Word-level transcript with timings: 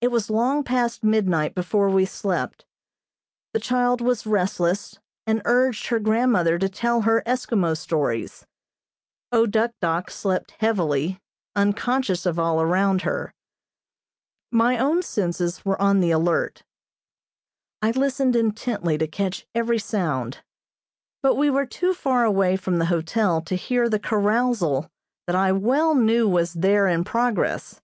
It 0.00 0.08
was 0.08 0.30
long 0.30 0.64
past 0.64 1.04
midnight 1.04 1.54
before 1.54 1.88
we 1.88 2.06
slept. 2.06 2.64
The 3.52 3.60
child 3.60 4.00
was 4.00 4.26
restless, 4.26 4.98
and 5.28 5.42
urged 5.44 5.86
her 5.86 6.00
grandmother 6.00 6.58
to 6.58 6.68
tell 6.68 7.02
her 7.02 7.22
Eskimo 7.24 7.76
stories. 7.78 8.44
O 9.30 9.46
Duk 9.46 9.70
Dok 9.80 10.10
slept 10.10 10.56
heavily, 10.58 11.20
unconscious 11.54 12.26
of 12.26 12.36
all 12.36 12.60
around 12.60 13.02
her. 13.02 13.32
My 14.50 14.76
own 14.76 15.02
senses 15.04 15.64
were 15.64 15.80
on 15.80 16.00
the 16.00 16.10
alert. 16.10 16.64
I 17.80 17.92
listened 17.92 18.34
intently 18.34 18.98
to 18.98 19.06
catch 19.06 19.46
every 19.54 19.78
sound, 19.78 20.42
but 21.22 21.36
we 21.36 21.48
were 21.48 21.64
too 21.64 21.94
far 21.94 22.24
away 22.24 22.56
from 22.56 22.80
the 22.80 22.86
hotel 22.86 23.40
to 23.42 23.54
hear 23.54 23.88
the 23.88 24.00
carousal 24.00 24.90
that 25.28 25.36
I 25.36 25.52
well 25.52 25.94
knew 25.94 26.28
was 26.28 26.54
there 26.54 26.88
in 26.88 27.04
progress. 27.04 27.80